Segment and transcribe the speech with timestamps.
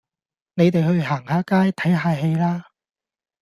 [0.55, 2.65] 你哋去行下街，睇下戲啦